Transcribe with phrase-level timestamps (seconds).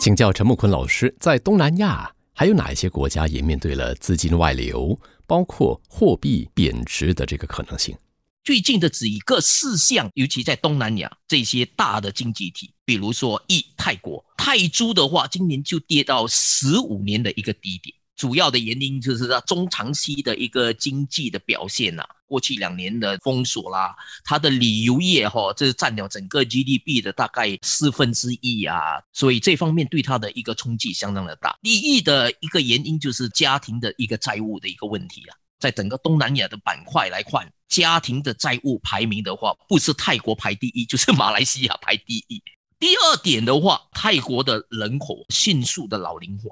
[0.00, 4.96] 请教陈木坤老师，在东南亚还有哪一些国家也面对了资金外流，
[5.26, 7.96] 包括货币贬值的这个可能性？
[8.44, 17.94] 最近的几个事项，尤其在东南亚这些大的经济体，比如说一泰国泰铢的话，今年就跌到十五年的一个低点。
[18.16, 31.58] 主要的原因就是它中长期的一个经济的表现呐，过去两年的封锁啦，它的旅游业哈，这占了整个 GDP 的大概四分之一啊，所以这方面对它的一个冲击相当的大。
[31.62, 42.42] 第一的一个原因就是家庭的一个债务的一个问题啊，在整个东南亚的板块来看，家庭的债务排名的话，不是泰国排第一，就是马来西亚排第一。
[42.78, 46.44] 第二点的话，泰国的人口迅速的老龄化。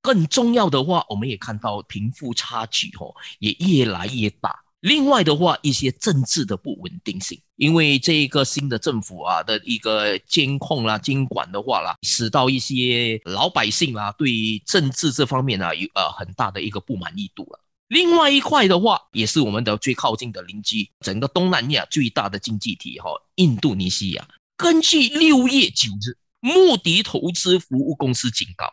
[0.00, 4.61] 更重要的话，我们也看到贫富差距哦也越来越大。
[4.82, 17.60] 另外的话，一些政治的不稳定性，因为这一个新的政府啊的一个监控啦、监管的话啦，使到一些老百姓啊对政治这方面啊有呃很大的一个不满意度了。
[17.86, 28.66] 另外一块的话，也是我们的最靠近的邻居，整个东南亚最大的经济体哈，印度尼西亚，根据六月九日，穆迪投资服务公司警告。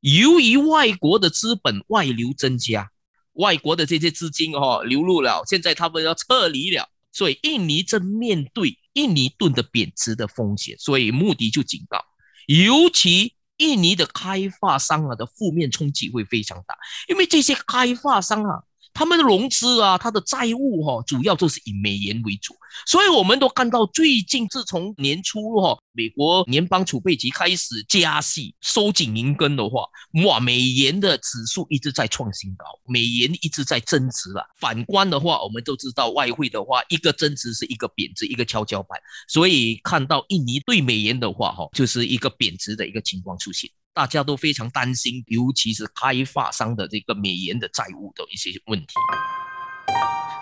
[0.00, 2.90] 由于外国的资本外流增加，
[3.34, 12.04] 外国的这些资金哦流入了，现在他们要撤离了，所以印尼正面对印尼盾的贬值的风险，所以穆迪就警告，
[12.46, 16.76] 尤其印尼的开发商啊的负面冲击会非常大，
[17.08, 18.62] 因为这些开发商啊。
[18.94, 22.54] 他们的融资啊，他的债务哈，主要都是以美元为主，
[22.86, 29.84] 所以我们都看到最近自从年初哈，美国联邦储备局开始加息、收紧银根的话，
[30.24, 34.46] 哇，美元的指数一直在创新高，美元一直在增值了。
[34.56, 43.68] 反观的话，我们都知道外汇的话，一个增值是一个贬值，一个跷跷板，所以看到印尼对美元的话哈，就是一个贬值的一个情况出现。
[43.94, 48.88] 大家都非常担心，尤其是开发商的这个美元的债务的一些问题。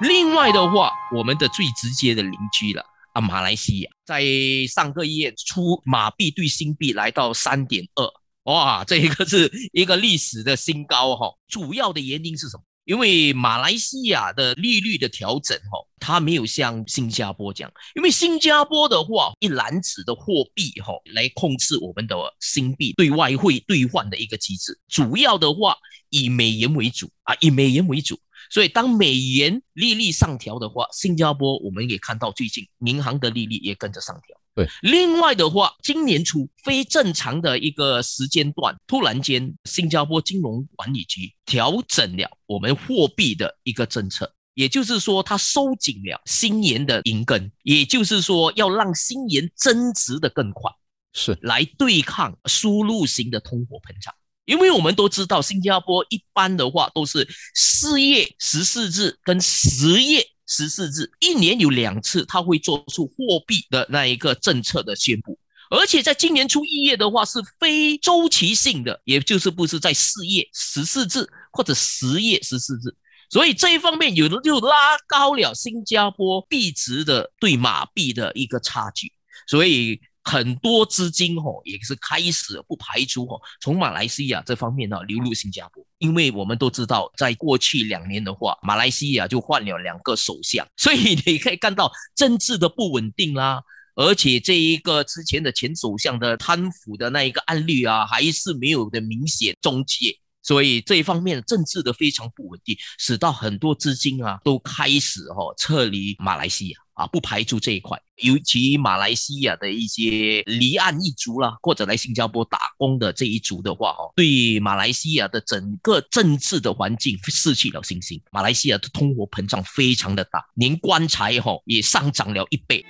[0.00, 4.24] 另外的话，我们的最直接的邻居了啊，马来西亚，在
[4.68, 8.08] 上个月初，马币兑新币来到三点二，
[8.44, 11.26] 哇，这一个是一个历史的新高哈。
[11.48, 12.62] 主要的原因是什么？
[12.90, 17.72] 因为马来西亚的利率的调整，哈，它没有像新加坡这样。
[17.94, 25.76] 因为新加坡的话，一篮子的货币，哈，来控制我们的新币对外汇兑换的一个机制，主要的话
[26.08, 28.18] 以美元为主啊，以美元为主。
[28.50, 34.39] 所以当美元利率上调的话，新加坡我们也看到最近银行的利率也跟着上调。
[34.60, 50.70] 对，另外的话，今年初非正常的一个时间段，突然间，新加坡金融管理局调整了我们货币的一个政策，也就是说，它收紧了新元的银根，也就是说，要让新元增值的更快，
[51.14, 54.14] 是来对抗输入型的通货膨胀。
[54.44, 60.22] 因为我们都知道，新加坡一般的话都是四月十四日跟十月。
[60.50, 65.38] 十四日，一年有两次，它会做出货币的那一个政策的宣布，
[65.70, 72.92] 而且在今年初一月的话是非周期性的，也就是不是在四月十四日或者十月十四日，
[73.30, 79.12] 所以这一方面有的就拉高了新加坡币值的对马币的一个差距，
[79.46, 80.00] 所以。
[80.30, 93.60] 很多资金哦，也是开始不排除哦，从马来西亚这方面呢流入新加坡，因为我们都知道，在过去两年的话，马来西亚就换了两个首相， 所以你可以看到政治的不稳定啦，
[93.96, 99.56] 而且这一个之前的前首相的贪腐的那一个案例啊，还是没有的明显。
[99.60, 106.78] 终结，所以这一方面政治的非常不稳定，使到很多资金啊都开始哈撤离马来西亚。
[107.00, 118.20] 啊，不排除这一块，尤其马来西亚的一些离岸一族啦，或者来新加坡打工的这一族的话，哦，对马来西亚的整个政治的环境失去了信心。
[118.30, 122.84] 马来西亚的通货膨胀非常的大，连棺材哈也上涨了一倍。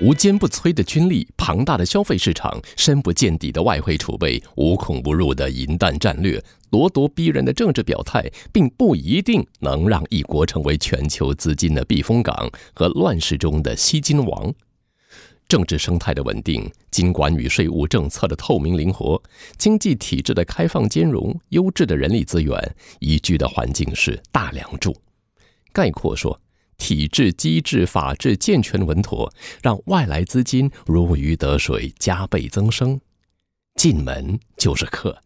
[0.00, 14.52] 无坚不摧的军力、庞大的消费市场、深不见底的外汇储备、无孔不入的银弹战略、咄咄逼人的政治表态，并不一定能让一国成为全球资金的避风港和乱世中的吸金王。
[15.46, 19.22] 政治生态的稳定、金管与税务政策的透明灵活、
[19.56, 24.94] 经济体制的开放兼容、优质的人力资源宜居的环境是大梁柱。
[25.72, 26.38] 概括说。
[26.76, 29.32] 体制机制法制健全稳妥，
[29.62, 33.00] 让外来资金如鱼得水，加倍增生。
[33.76, 35.22] 进门就是客，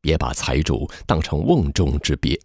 [0.00, 2.40] 别把财主当成瓮中之鳖。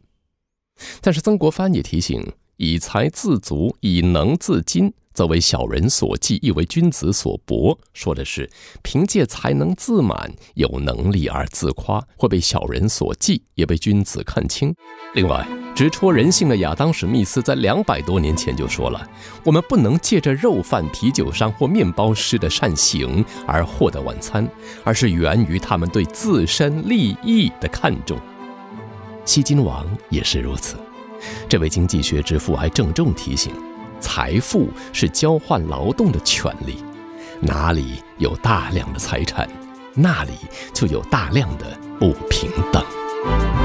[1.00, 7.76] 但是曾国藩也提醒：以财自足，以能自矜，则为小人所忌，亦为君子所薄。
[7.94, 8.48] 说的是
[8.84, 14.76] 凭借才能自满，有能力而自夸，会被小人所忌，也被君子看轻。
[15.14, 19.10] 另外，直戳人性的亚当·史密斯在两百多年前就说了：
[19.44, 24.48] 我们不能借着肉贩、啤酒商或面包师的善行而获得晚餐，
[24.84, 28.20] 而是源于他们对自身利益的看重。
[29.24, 30.76] 西金王也是如此。
[31.50, 33.52] 这位经济学之父还郑重提醒。
[34.06, 36.78] 财富是交换劳动的权利，
[37.42, 39.50] 哪里有大量的财产，
[39.96, 40.34] 那里
[40.76, 41.66] 就有大量的
[42.00, 43.65] 不平等。